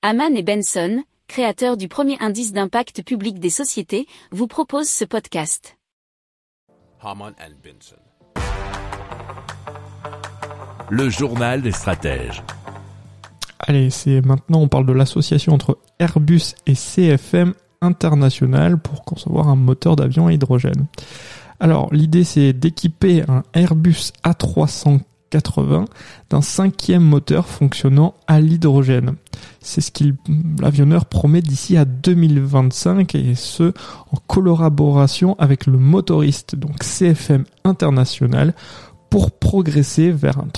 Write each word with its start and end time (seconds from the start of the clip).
Haman 0.00 0.36
et 0.36 0.44
Benson, 0.44 1.02
créateurs 1.26 1.76
du 1.76 1.88
premier 1.88 2.16
indice 2.20 2.52
d'impact 2.52 3.02
public 3.02 3.40
des 3.40 3.50
sociétés, 3.50 4.06
vous 4.30 4.46
proposent 4.46 4.88
ce 4.88 5.04
podcast. 5.04 5.76
Haman 7.02 7.34
and 7.40 7.54
Benson. 7.64 7.96
Le 10.88 11.10
journal 11.10 11.62
des 11.62 11.72
stratèges. 11.72 12.44
Allez, 13.58 13.90
c'est 13.90 14.24
maintenant 14.24 14.60
on 14.60 14.68
parle 14.68 14.86
de 14.86 14.92
l'association 14.92 15.52
entre 15.52 15.78
Airbus 15.98 16.54
et 16.68 16.76
CFM 16.76 17.54
International 17.80 18.78
pour 18.80 19.04
concevoir 19.04 19.48
un 19.48 19.56
moteur 19.56 19.96
d'avion 19.96 20.28
à 20.28 20.32
hydrogène. 20.32 20.86
Alors 21.58 21.92
l'idée 21.92 22.22
c'est 22.22 22.52
d'équiper 22.52 23.24
un 23.26 23.42
Airbus 23.52 24.12
A380 24.22 25.86
d'un 26.30 26.40
cinquième 26.40 27.02
moteur 27.02 27.48
fonctionnant 27.48 28.14
à 28.28 28.40
l'hydrogène. 28.40 29.16
C'est 29.68 29.82
ce 29.82 29.90
qu'il 29.90 30.16
l'avionneur 30.62 31.04
promet 31.04 31.42
d'ici 31.42 31.76
à 31.76 31.84
2025 31.84 33.14
et 33.14 33.34
ce 33.34 33.74
en 34.10 34.16
collaboration 34.26 35.36
avec 35.38 35.66
le 35.66 35.76
motoriste 35.76 36.56
donc 36.56 36.82
CFM 36.82 37.44
International 37.64 38.54
pour 39.10 39.30
progresser 39.30 40.10
vers 40.10 40.38
un 40.38 40.48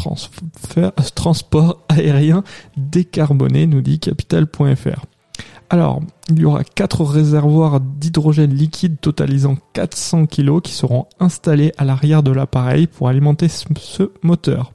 transport 1.16 1.80
aérien 1.88 2.44
décarboné, 2.76 3.66
nous 3.66 3.80
dit 3.80 3.98
capital.fr. 3.98 5.04
Alors, 5.70 6.00
il 6.28 6.38
y 6.38 6.44
aura 6.44 6.62
quatre 6.62 7.04
réservoirs 7.04 7.80
d'hydrogène 7.80 8.54
liquide 8.54 9.00
totalisant 9.00 9.56
400 9.72 10.26
kg 10.26 10.60
qui 10.60 10.72
seront 10.72 11.06
installés 11.18 11.72
à 11.78 11.84
l'arrière 11.84 12.22
de 12.22 12.30
l'appareil 12.30 12.86
pour 12.86 13.08
alimenter 13.08 13.48
ce 13.48 14.12
moteur. 14.22 14.72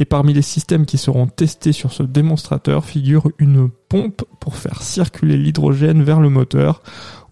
Et 0.00 0.06
parmi 0.06 0.32
les 0.32 0.40
systèmes 0.40 0.86
qui 0.86 0.96
seront 0.96 1.26
testés 1.26 1.72
sur 1.72 1.92
ce 1.92 2.02
démonstrateur 2.02 2.86
figure 2.86 3.30
une 3.38 3.68
pompe 3.68 4.22
pour 4.40 4.56
faire 4.56 4.80
circuler 4.80 5.36
l'hydrogène 5.36 6.02
vers 6.02 6.20
le 6.20 6.30
moteur 6.30 6.82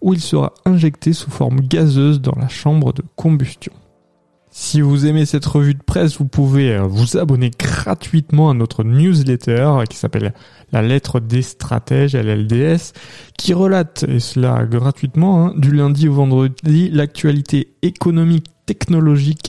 où 0.01 0.13
il 0.13 0.21
sera 0.21 0.53
injecté 0.65 1.13
sous 1.13 1.31
forme 1.31 1.61
gazeuse 1.61 2.21
dans 2.21 2.39
la 2.39 2.47
chambre 2.47 2.93
de 2.93 3.01
combustion. 3.15 3.73
Si 4.51 4.81
vous 4.81 5.07
aimez 5.07 5.25
cette 5.25 5.47
revue 5.47 5.73
de 5.73 5.81
presse, 5.81 6.19
vous 6.19 6.27
pouvez 6.27 6.75
euh, 6.75 6.83
vous 6.83 7.17
abonner 7.17 7.49
gratuitement 7.49 8.51
à 8.51 8.53
notre 8.53 8.83
newsletter 8.83 9.85
qui 9.89 9.97
s'appelle 9.97 10.35
La 10.71 10.83
lettre 10.83 11.19
des 11.19 11.41
stratèges, 11.41 12.15
LLDS, 12.15 12.93
qui 13.35 13.55
relate, 13.55 14.05
et 14.07 14.19
cela 14.19 14.65
gratuitement, 14.65 15.47
hein, 15.47 15.53
du 15.57 15.71
lundi 15.71 16.07
au 16.07 16.13
vendredi, 16.13 16.89
l'actualité 16.91 17.73
économique, 17.81 18.45
technologique, 18.67 19.48